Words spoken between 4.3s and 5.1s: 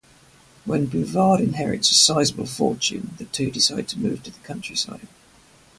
the countryside.